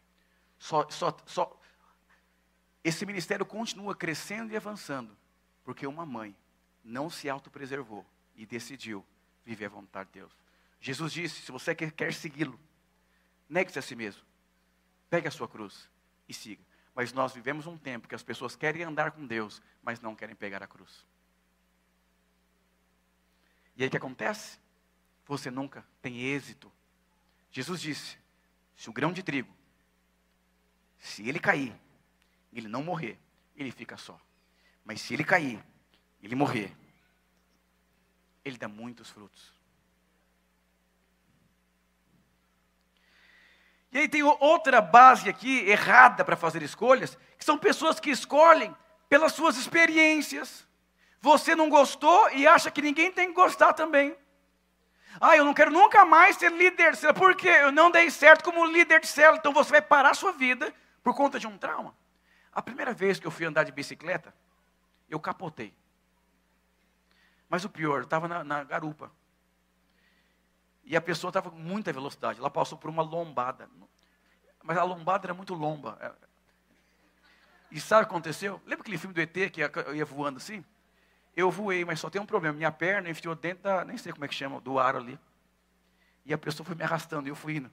[0.57, 1.59] Só, só, só,
[2.83, 5.15] esse ministério continua crescendo e avançando,
[5.65, 6.33] porque uma mãe
[6.81, 9.05] não se autopreservou e decidiu
[9.43, 10.31] viver a vontade de Deus.
[10.79, 12.57] Jesus disse: se você quer, quer segui-lo,
[13.49, 14.23] negue-se a si mesmo,
[15.09, 15.89] pegue a sua cruz
[16.29, 16.63] e siga.
[16.93, 20.35] Mas nós vivemos um tempo que as pessoas querem andar com Deus, mas não querem
[20.35, 21.05] pegar a cruz.
[23.75, 24.57] E aí o que acontece?
[25.25, 26.71] Você nunca tem êxito
[27.55, 28.17] Jesus disse:
[28.75, 29.55] se o grão de trigo,
[30.99, 31.73] se ele cair,
[32.51, 33.17] ele não morrer,
[33.55, 34.19] ele fica só.
[34.85, 35.61] Mas se ele cair,
[36.21, 36.71] ele morrer,
[38.45, 39.53] ele dá muitos frutos.
[43.91, 48.75] E aí tem outra base aqui errada para fazer escolhas, que são pessoas que escolhem
[49.09, 50.67] pelas suas experiências.
[51.21, 54.15] Você não gostou e acha que ninguém tem que gostar também.
[55.19, 58.43] Ah, eu não quero nunca mais ser líder de célula, porque eu não dei certo
[58.43, 59.37] como líder de célula.
[59.37, 61.95] Então você vai parar a sua vida por conta de um trauma.
[62.51, 64.35] A primeira vez que eu fui andar de bicicleta,
[65.15, 65.73] eu capotei.
[67.49, 69.11] Mas o pior, eu estava na, na garupa.
[70.83, 72.39] E a pessoa estava com muita velocidade.
[72.39, 73.69] Ela passou por uma lombada.
[74.63, 76.17] Mas a lombada era muito lomba.
[77.71, 78.61] E sabe o que aconteceu?
[78.65, 80.63] Lembra aquele filme do ET que ia, ia voando assim?
[81.35, 82.55] Eu voei, mas só tem um problema.
[82.55, 85.19] Minha perna enfiou dentro da, nem sei como é que chama, do aro ali.
[86.25, 87.71] E a pessoa foi me arrastando e eu fui indo.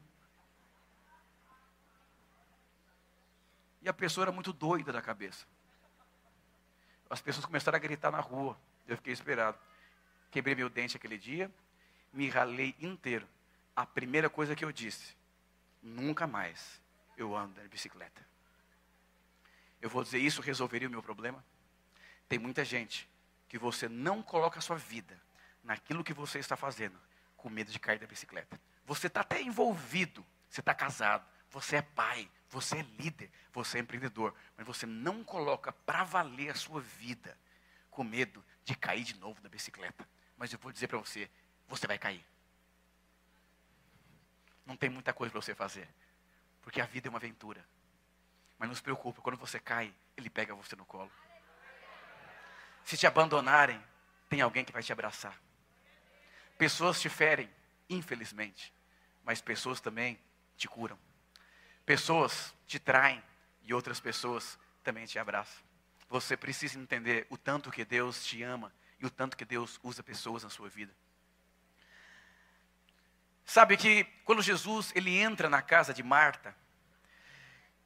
[3.80, 5.46] E a pessoa era muito doida da cabeça.
[7.12, 8.58] As pessoas começaram a gritar na rua.
[8.88, 9.58] Eu fiquei esperado.
[10.30, 11.52] Quebrei meu dente aquele dia,
[12.10, 13.28] me ralei inteiro.
[13.76, 15.14] A primeira coisa que eu disse:
[15.82, 16.80] nunca mais
[17.18, 18.26] eu ando de bicicleta.
[19.82, 21.44] Eu vou dizer isso resolveria o meu problema?
[22.30, 23.06] Tem muita gente
[23.46, 25.20] que você não coloca a sua vida
[25.62, 26.98] naquilo que você está fazendo,
[27.36, 28.58] com medo de cair da bicicleta.
[28.86, 33.80] Você está até envolvido, você está casado, você é pai, você é líder, você é
[33.80, 37.36] empreendedor, mas você não coloca para valer a sua vida
[37.90, 40.06] com medo de cair de novo da bicicleta.
[40.36, 41.30] Mas eu vou dizer para você,
[41.66, 42.22] você vai cair.
[44.66, 45.88] Não tem muita coisa para você fazer,
[46.60, 47.66] porque a vida é uma aventura.
[48.58, 51.10] Mas não se preocupe, quando você cai, ele pega você no colo.
[52.84, 53.82] Se te abandonarem,
[54.28, 55.40] tem alguém que vai te abraçar.
[56.58, 57.50] Pessoas te ferem,
[57.88, 58.74] infelizmente,
[59.24, 60.20] mas pessoas também
[60.54, 60.98] te curam.
[61.84, 63.22] Pessoas te traem
[63.62, 65.62] e outras pessoas também te abraçam.
[66.08, 70.02] Você precisa entender o tanto que Deus te ama e o tanto que Deus usa
[70.02, 70.94] pessoas na sua vida.
[73.44, 76.54] Sabe que quando Jesus ele entra na casa de Marta,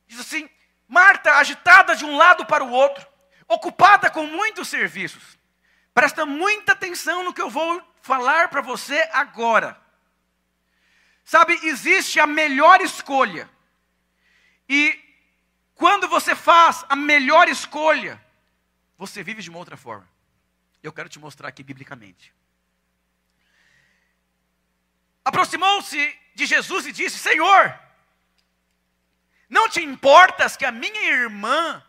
[0.07, 0.49] diz assim:
[0.87, 3.07] Marta agitada de um lado para o outro,
[3.49, 5.39] ocupada com muitos serviços.
[5.95, 9.81] Presta muita atenção no que eu vou falar para você agora.
[11.25, 13.51] Sabe, existe a melhor escolha.
[14.69, 15.03] E
[15.75, 18.21] quando você faz a melhor escolha,
[18.97, 20.09] você vive de uma outra forma.
[20.83, 22.33] Eu quero te mostrar aqui biblicamente.
[25.25, 27.79] Aproximou-se de Jesus e disse: Senhor,
[29.49, 31.85] não te importas que a minha irmã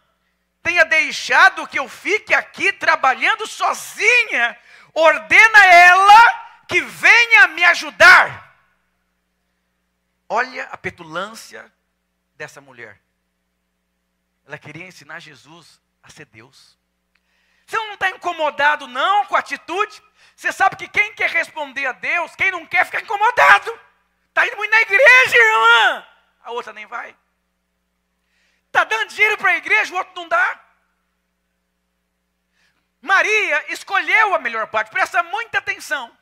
[0.61, 4.59] tenha deixado que eu fique aqui trabalhando sozinha?
[4.93, 8.47] Ordena ela que venha me ajudar.
[10.27, 11.71] Olha a petulância
[12.37, 13.01] dessa mulher.
[14.45, 16.77] Ela queria ensinar Jesus a ser Deus.
[17.65, 20.01] Você não está incomodado, não, com a atitude?
[20.35, 23.77] Você sabe que quem quer responder a Deus, quem não quer, fica incomodado.
[24.29, 26.07] Está indo muito na igreja, irmã.
[26.43, 27.15] A outra nem vai.
[28.67, 30.63] Está dando dinheiro para a igreja, o outro não dá.
[33.01, 36.15] Maria escolheu a melhor parte, presta muita atenção.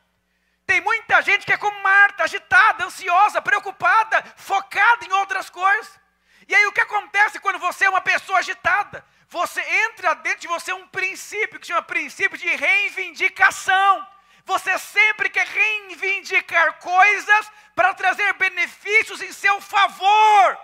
[0.65, 5.99] Tem muita gente que é como Marta, agitada, ansiosa, preocupada, focada em outras coisas.
[6.47, 9.05] E aí o que acontece quando você é uma pessoa agitada?
[9.29, 14.07] Você entra dentro de você um princípio que chama princípio de reivindicação.
[14.45, 20.59] Você sempre quer reivindicar coisas para trazer benefícios em seu favor.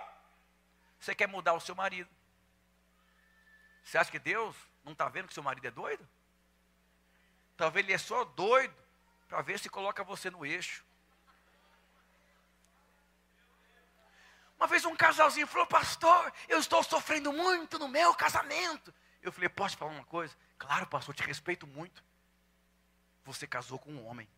[1.00, 2.08] Você quer mudar o seu marido.
[3.82, 6.08] Você acha que Deus não está vendo que seu marido é doido?
[7.56, 8.74] Talvez ele é só doido
[9.28, 10.84] para ver se coloca você no eixo.
[14.62, 18.94] Uma vez um casalzinho falou, pastor, eu estou sofrendo muito no meu casamento.
[19.20, 20.36] Eu falei, posso falar uma coisa?
[20.56, 22.04] Claro, pastor, te respeito muito.
[23.24, 24.28] Você casou com um homem.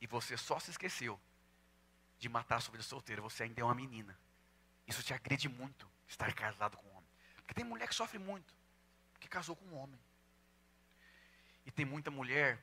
[0.00, 1.20] E você só se esqueceu
[2.18, 3.22] de matar sua vida solteira.
[3.22, 4.18] Você ainda é uma menina.
[4.84, 7.10] Isso te agride muito, estar casado com um homem.
[7.36, 8.52] Porque tem mulher que sofre muito,
[9.12, 10.00] porque casou com um homem.
[11.64, 12.60] E tem muita mulher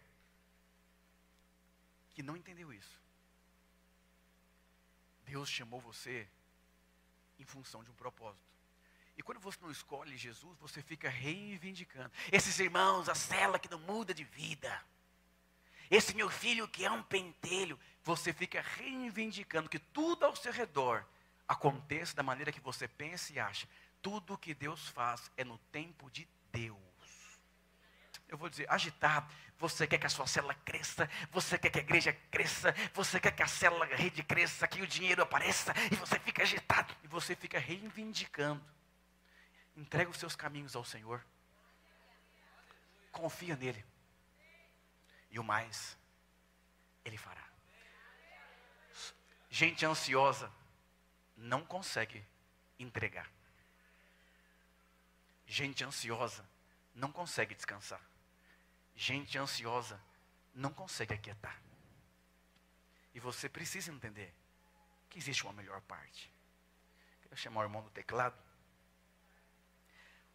[2.13, 3.04] que não entendeu isso.
[5.25, 6.27] Deus chamou você
[7.39, 8.45] em função de um propósito.
[9.17, 12.11] E quando você não escolhe Jesus, você fica reivindicando.
[12.31, 14.83] Esses irmãos, a cela que não muda de vida.
[15.89, 17.79] Esse meu filho que é um pentelho.
[18.03, 21.05] Você fica reivindicando que tudo ao seu redor
[21.47, 23.67] aconteça da maneira que você pensa e acha.
[24.01, 26.77] Tudo que Deus faz é no tempo de Deus.
[28.27, 31.81] Eu vou dizer, agitado, você quer que a sua célula cresça, você quer que a
[31.81, 35.95] igreja cresça, você quer que a célula a rede cresça, que o dinheiro apareça, e
[35.95, 38.63] você fica agitado, e você fica reivindicando.
[39.75, 41.25] Entrega os seus caminhos ao Senhor.
[43.11, 43.85] Confia nele.
[45.29, 45.97] E o mais,
[47.03, 47.43] ele fará.
[49.49, 50.51] Gente ansiosa
[51.37, 52.25] não consegue
[52.79, 53.29] entregar.
[55.45, 56.45] Gente ansiosa
[56.93, 58.01] não consegue descansar.
[58.95, 60.01] Gente ansiosa
[60.53, 61.61] não consegue aquietar.
[63.13, 64.33] E você precisa entender
[65.09, 66.31] que existe uma melhor parte.
[67.21, 68.37] Quero chamar o irmão do teclado.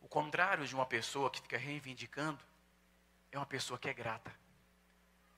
[0.00, 2.42] O contrário de uma pessoa que fica reivindicando
[3.32, 4.34] é uma pessoa que é grata.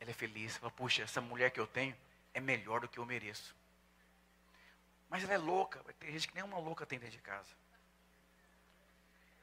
[0.00, 0.56] Ela é feliz.
[0.56, 1.96] Fala, puxa, essa mulher que eu tenho
[2.34, 3.54] é melhor do que eu mereço.
[5.08, 5.80] Mas ela é louca.
[5.94, 7.50] Ter gente que nem uma louca tem dentro de casa.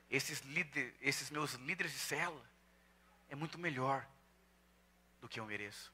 [0.10, 2.44] Esses, líder, esses meus líderes de célula
[3.30, 4.08] é muito melhor
[5.22, 5.94] do que eu mereço.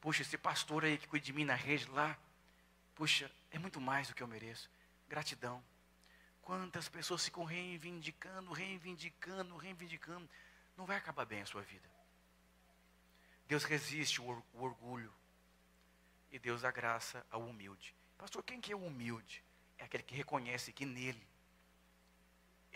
[0.00, 2.18] Puxa, esse pastor aí que cuida de mim na rede lá,
[2.94, 4.70] puxa, é muito mais do que eu mereço.
[5.08, 5.62] Gratidão.
[6.42, 10.28] Quantas pessoas ficam reivindicando, reivindicando, reivindicando.
[10.76, 11.88] Não vai acabar bem a sua vida.
[13.48, 15.12] Deus resiste o orgulho.
[16.30, 17.94] E Deus dá graça ao humilde.
[18.18, 19.42] Pastor, quem que é o humilde?
[19.78, 21.26] É aquele que reconhece que nele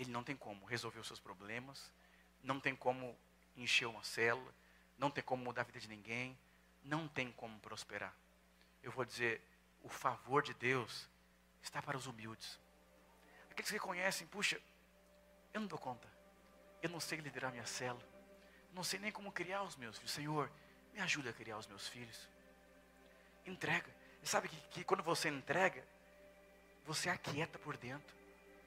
[0.00, 1.92] ele não tem como resolver os seus problemas,
[2.42, 3.14] não tem como
[3.56, 4.52] encher uma célula,
[4.98, 6.38] não tem como mudar a vida de ninguém,
[6.82, 8.14] não tem como prosperar.
[8.82, 9.42] Eu vou dizer,
[9.82, 11.08] o favor de Deus
[11.62, 12.58] está para os humildes.
[13.50, 14.60] Aqueles que reconhecem, puxa,
[15.52, 16.08] eu não dou conta,
[16.82, 18.06] eu não sei liderar minha célula,
[18.72, 20.12] não sei nem como criar os meus filhos.
[20.12, 20.50] Senhor,
[20.92, 22.28] me ajuda a criar os meus filhos.
[23.46, 23.90] Entrega.
[24.22, 25.84] E sabe que, que quando você entrega,
[26.84, 28.14] você aquieta por dentro.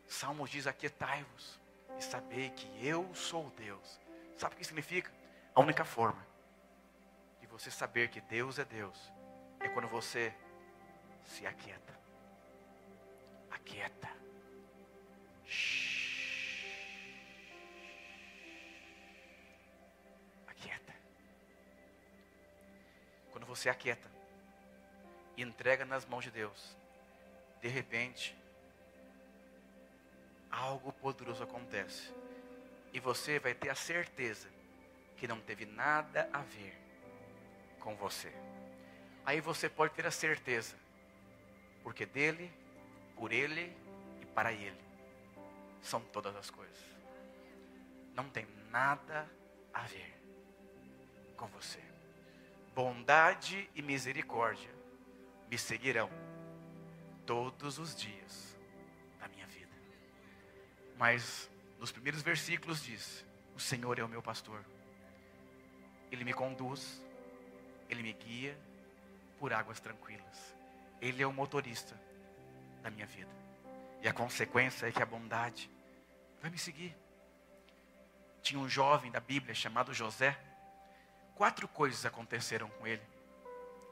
[0.07, 1.59] Salmos diz: Aquietai-vos
[1.97, 3.99] e sabei que eu sou Deus.
[4.37, 5.11] Sabe o que significa?
[5.55, 6.25] A única forma
[7.39, 9.11] de você saber que Deus é Deus
[9.59, 10.33] é quando você
[11.23, 11.93] se aquieta.
[13.51, 14.09] Aquieta.
[15.45, 15.93] Shhh.
[20.47, 20.93] Aquieta.
[23.31, 24.09] Quando você aquieta
[25.37, 26.77] e entrega nas mãos de Deus,
[27.61, 28.35] de repente,
[30.51, 32.22] algo poderoso acontece.
[32.93, 34.47] E você vai ter a certeza
[35.17, 36.77] que não teve nada a ver
[37.79, 38.31] com você.
[39.25, 40.75] Aí você pode ter a certeza,
[41.81, 42.51] porque dele,
[43.15, 43.75] por ele
[44.21, 44.81] e para ele
[45.81, 46.93] são todas as coisas.
[48.15, 49.27] não tem nada
[49.73, 50.13] a ver
[51.35, 51.79] com você.
[52.75, 54.69] Bondade e misericórdia
[55.49, 56.09] me seguirão
[57.25, 58.57] todos os dias
[59.19, 59.71] da minha vida.
[60.97, 61.49] Mas
[61.83, 64.63] nos primeiros versículos diz: O Senhor é o meu pastor.
[66.09, 67.03] Ele me conduz,
[67.89, 68.57] ele me guia
[69.37, 70.55] por águas tranquilas.
[71.01, 71.99] Ele é o motorista
[72.81, 73.29] da minha vida.
[74.01, 75.69] E a consequência é que a bondade
[76.41, 76.95] vai me seguir.
[78.41, 80.39] Tinha um jovem da Bíblia chamado José.
[81.35, 83.03] Quatro coisas aconteceram com ele.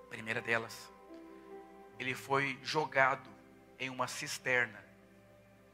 [0.05, 0.89] A primeira delas,
[1.99, 3.29] ele foi jogado
[3.77, 4.81] em uma cisterna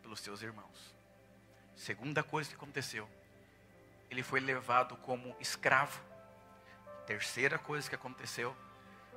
[0.01, 0.96] pelos seus irmãos.
[1.77, 3.07] Segunda coisa que aconteceu,
[4.09, 6.01] ele foi levado como escravo.
[7.05, 8.57] Terceira coisa que aconteceu,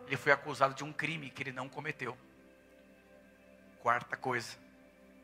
[0.07, 2.17] ele foi acusado de um crime que ele não cometeu.
[3.81, 4.59] Quarta coisa,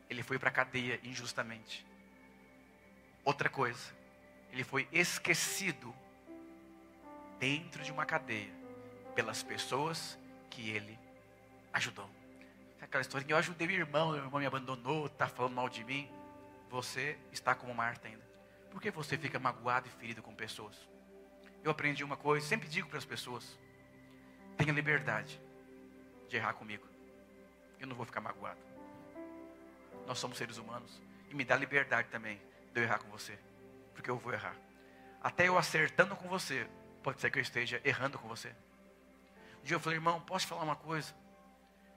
[0.09, 1.85] ele foi para a cadeia injustamente.
[3.23, 3.93] Outra coisa,
[4.51, 5.95] ele foi esquecido
[7.39, 8.51] dentro de uma cadeia
[9.13, 10.17] pelas pessoas
[10.49, 10.97] que ele
[11.71, 12.09] ajudou.
[12.81, 16.09] Aquela história eu ajudei meu irmão, meu irmão me abandonou, está falando mal de mim.
[16.69, 18.25] Você está como Marta ainda.
[18.71, 20.75] Por que você fica magoado e ferido com pessoas?
[21.63, 23.57] Eu aprendi uma coisa, sempre digo para as pessoas:
[24.57, 25.39] tenha liberdade
[26.27, 26.87] de errar comigo.
[27.79, 28.59] Eu não vou ficar magoado.
[30.05, 31.01] Nós somos seres humanos.
[31.29, 32.41] E me dá liberdade também
[32.73, 33.37] de eu errar com você.
[33.93, 34.55] Porque eu vou errar.
[35.21, 36.67] Até eu acertando com você,
[37.03, 38.55] pode ser que eu esteja errando com você.
[39.61, 41.13] Um dia eu falei, irmão, posso falar uma coisa?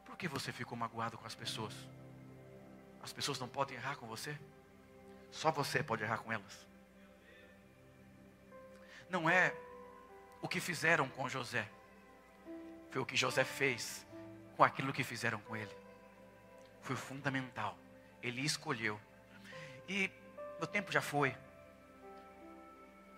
[0.04, 1.74] Por que você ficou magoado com as pessoas?
[3.02, 4.36] As pessoas não podem errar com você?
[5.30, 6.66] Só você pode errar com elas.
[9.08, 9.54] Não é
[10.42, 11.68] o que fizeram com José,
[12.90, 14.04] foi o que José fez
[14.56, 15.70] com aquilo que fizeram com ele.
[16.82, 17.78] Foi fundamental.
[18.22, 19.00] Ele escolheu.
[19.88, 20.10] E
[20.58, 21.36] meu tempo já foi.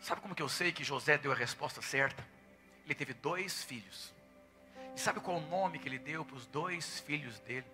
[0.00, 2.26] Sabe como que eu sei que José deu a resposta certa?
[2.84, 4.14] Ele teve dois filhos.
[4.94, 7.66] E sabe qual o nome que ele deu para os dois filhos dele?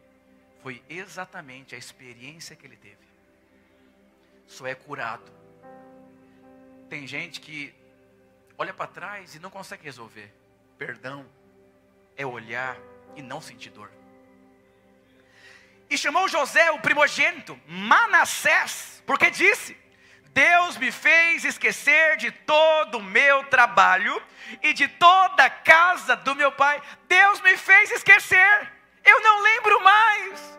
[0.62, 3.07] Foi exatamente a experiência que ele teve.
[4.48, 5.30] Só é curado.
[6.88, 7.72] Tem gente que
[8.56, 10.34] olha para trás e não consegue resolver.
[10.76, 11.24] Perdão
[12.16, 12.76] é olhar
[13.14, 13.92] e não sentir dor.
[15.90, 19.76] E chamou José, o primogênito, Manassés, porque disse:
[20.30, 24.22] Deus me fez esquecer de todo o meu trabalho
[24.62, 26.82] e de toda a casa do meu pai.
[27.06, 28.72] Deus me fez esquecer.
[29.04, 30.58] Eu não lembro mais.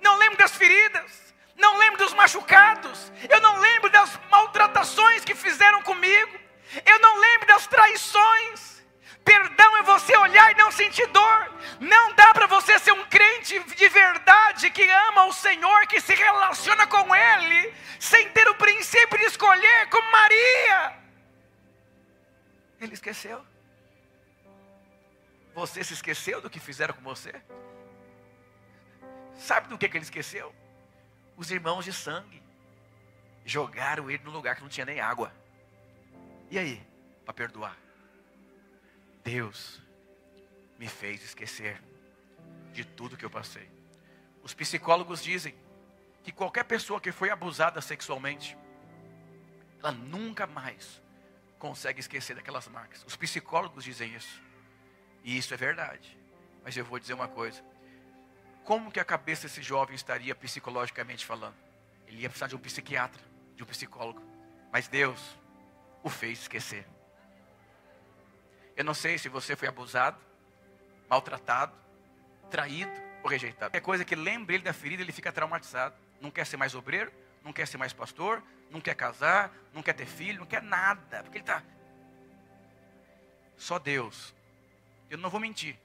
[0.00, 1.34] Não lembro das feridas.
[1.58, 3.12] Não lembro dos machucados.
[3.28, 6.38] Eu não lembro das maltratações que fizeram comigo.
[6.86, 8.78] Eu não lembro das traições.
[9.24, 11.52] Perdão é você olhar e não sentir dor.
[11.80, 16.14] Não dá para você ser um crente de verdade que ama o Senhor, que se
[16.14, 20.96] relaciona com Ele, sem ter o princípio de escolher, como Maria.
[22.80, 23.44] Ele esqueceu.
[25.54, 27.34] Você se esqueceu do que fizeram com você?
[29.36, 30.54] Sabe do que, que ele esqueceu?
[31.38, 32.42] Os irmãos de sangue
[33.44, 35.32] jogaram ele no lugar que não tinha nem água.
[36.50, 36.84] E aí,
[37.24, 37.78] para perdoar?
[39.22, 39.80] Deus
[40.76, 41.80] me fez esquecer
[42.72, 43.70] de tudo que eu passei.
[44.42, 45.54] Os psicólogos dizem
[46.24, 48.58] que qualquer pessoa que foi abusada sexualmente,
[49.78, 51.00] ela nunca mais
[51.56, 53.04] consegue esquecer daquelas marcas.
[53.04, 54.42] Os psicólogos dizem isso.
[55.22, 56.18] E isso é verdade.
[56.64, 57.62] Mas eu vou dizer uma coisa.
[58.68, 61.54] Como que a cabeça desse jovem estaria psicologicamente falando?
[62.06, 63.18] Ele ia precisar de um psiquiatra,
[63.56, 64.22] de um psicólogo.
[64.70, 65.38] Mas Deus
[66.02, 66.86] o fez esquecer.
[68.76, 70.20] Eu não sei se você foi abusado,
[71.08, 71.72] maltratado,
[72.50, 72.92] traído
[73.22, 73.74] ou rejeitado.
[73.74, 75.96] É coisa que lembra ele da ferida, ele fica traumatizado.
[76.20, 77.10] Não quer ser mais obreiro,
[77.42, 81.22] não quer ser mais pastor, não quer casar, não quer ter filho, não quer nada.
[81.22, 81.62] Porque ele está.
[83.56, 84.34] Só Deus.
[85.08, 85.78] Eu não vou mentir.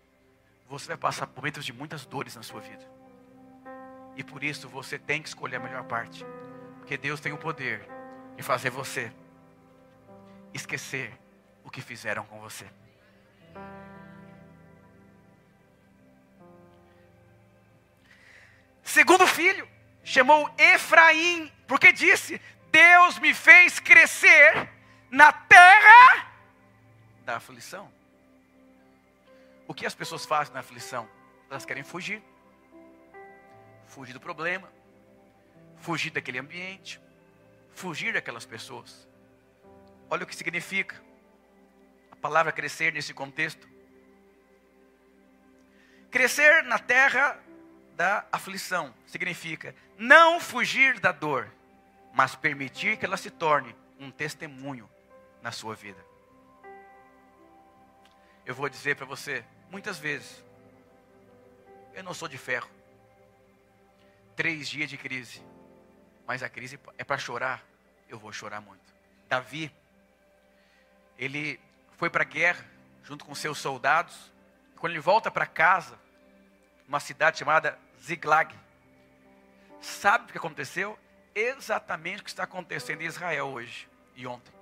[0.74, 2.84] Você vai passar por momentos de muitas dores na sua vida.
[4.18, 6.26] E por isso você tem que escolher a melhor parte.
[6.80, 7.88] Porque Deus tem o poder
[8.36, 9.14] de fazer você
[10.52, 11.14] esquecer
[11.64, 12.66] o que fizeram com você.
[18.82, 19.70] Segundo filho,
[20.04, 24.72] chamou Efraim, porque disse: Deus me fez crescer
[25.12, 26.34] na terra
[27.24, 28.03] da aflição.
[29.74, 31.10] O que as pessoas fazem na aflição?
[31.50, 32.22] Elas querem fugir.
[33.88, 34.72] Fugir do problema,
[35.78, 37.02] fugir daquele ambiente,
[37.72, 39.08] fugir daquelas pessoas.
[40.12, 41.02] Olha o que significa
[42.12, 43.68] a palavra crescer nesse contexto.
[46.12, 47.40] Crescer na terra
[47.96, 51.52] da aflição significa não fugir da dor,
[52.14, 54.88] mas permitir que ela se torne um testemunho
[55.42, 56.06] na sua vida.
[58.46, 59.44] Eu vou dizer para você,
[59.74, 60.46] muitas vezes,
[61.96, 62.70] eu não sou de ferro.
[64.36, 65.42] Três dias de crise,
[66.28, 67.66] mas a crise é para chorar,
[68.08, 68.94] eu vou chorar muito.
[69.28, 69.74] Davi,
[71.18, 71.60] ele
[71.98, 72.64] foi para a guerra
[73.02, 74.32] junto com seus soldados.
[74.78, 76.00] Quando ele volta para casa,
[76.88, 78.56] uma cidade chamada Ziglag,
[79.82, 81.00] sabe o que aconteceu?
[81.34, 84.54] Exatamente o que está acontecendo em Israel hoje e ontem.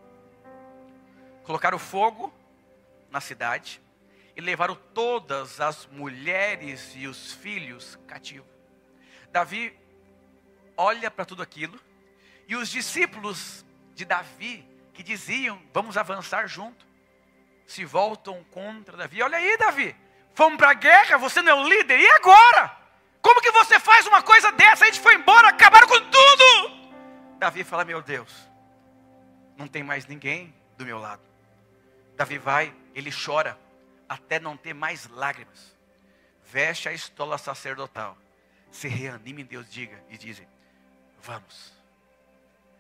[1.44, 2.34] Colocaram fogo
[3.10, 3.82] na cidade
[4.36, 8.50] e levaram todas as mulheres e os filhos cativos.
[9.32, 9.78] Davi
[10.76, 11.80] olha para tudo aquilo
[12.48, 16.86] e os discípulos de Davi que diziam: Vamos avançar junto,
[17.66, 19.22] se voltam contra Davi.
[19.22, 19.96] Olha aí, Davi,
[20.34, 22.78] fomos para a guerra, você não é o líder, e agora?
[23.22, 24.84] Como que você faz uma coisa dessa?
[24.84, 26.92] A gente foi embora, acabaram com tudo.
[27.38, 28.32] Davi fala: Meu Deus,
[29.56, 31.22] não tem mais ninguém do meu lado.
[32.16, 33.58] Davi vai, ele chora,
[34.12, 35.74] até não ter mais lágrimas.
[36.44, 38.18] Veste a estola sacerdotal,
[38.70, 40.46] se reanima em Deus, diga e dizem:
[41.22, 41.74] Vamos.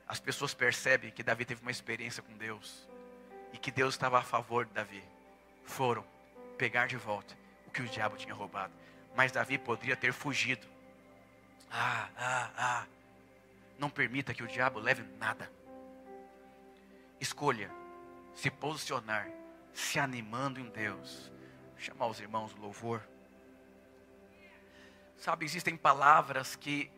[0.05, 2.85] As pessoas percebem que Davi teve uma experiência com Deus
[3.53, 5.01] e que Deus estava a favor de Davi.
[5.63, 6.05] Foram
[6.57, 7.33] pegar de volta
[7.65, 8.73] o que o diabo tinha roubado.
[9.15, 10.67] Mas Davi poderia ter fugido.
[11.71, 12.85] Ah, ah, ah.
[13.79, 15.49] Não permita que o diabo leve nada.
[17.21, 17.71] Escolha
[18.35, 19.29] se posicionar,
[19.73, 21.31] se animando em Deus.
[21.77, 23.01] Chamar os irmãos do louvor.
[25.17, 26.91] Sabe, existem palavras que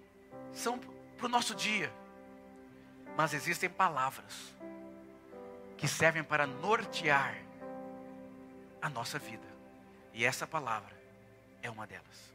[0.51, 0.79] são
[1.17, 1.91] para o nosso dia,
[3.17, 4.53] mas existem palavras
[5.77, 7.35] que servem para nortear
[8.81, 9.47] a nossa vida,
[10.13, 10.93] e essa palavra
[11.61, 12.33] é uma delas.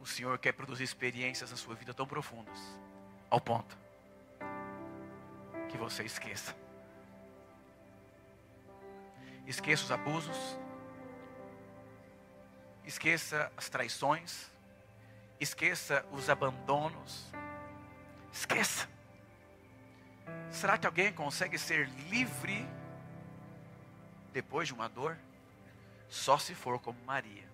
[0.00, 2.58] O Senhor quer produzir experiências na sua vida tão profundas,
[3.28, 3.76] ao ponto
[5.68, 6.54] que você esqueça.
[9.50, 10.56] Esqueça os abusos,
[12.84, 14.48] esqueça as traições,
[15.40, 17.26] esqueça os abandonos,
[18.32, 18.88] esqueça.
[20.52, 22.64] Será que alguém consegue ser livre
[24.32, 25.18] depois de uma dor?
[26.08, 27.50] Só se for como Maria.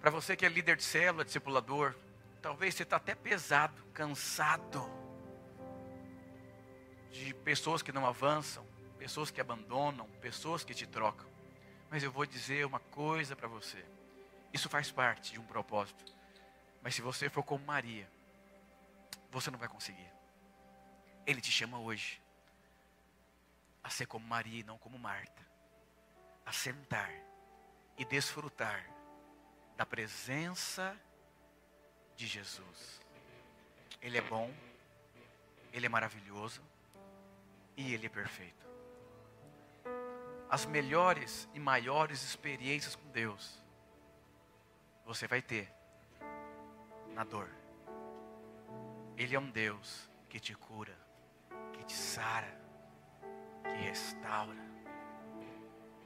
[0.00, 1.92] Para você que é líder de célula, discipulador,
[2.40, 4.88] talvez você está até pesado, cansado
[7.10, 8.64] de pessoas que não avançam,
[9.02, 11.26] pessoas que abandonam, pessoas que te trocam.
[11.90, 13.84] Mas eu vou dizer uma coisa para você.
[14.52, 16.04] Isso faz parte de um propósito.
[16.80, 18.08] Mas se você for como Maria,
[19.28, 20.08] você não vai conseguir.
[21.26, 22.22] Ele te chama hoje
[23.82, 25.42] a ser como Maria e não como Marta.
[26.46, 27.12] A sentar
[27.98, 28.88] e desfrutar
[29.76, 30.96] da presença
[32.16, 33.00] de Jesus.
[34.00, 34.48] Ele é bom,
[35.72, 36.62] ele é maravilhoso,
[37.76, 38.62] e Ele é perfeito.
[40.52, 43.58] As melhores e maiores experiências com Deus
[45.06, 45.72] você vai ter
[47.14, 47.48] na dor.
[49.16, 50.94] Ele é um Deus que te cura,
[51.72, 52.54] que te sara,
[53.64, 54.71] que restaura